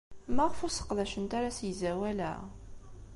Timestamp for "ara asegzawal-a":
1.37-2.33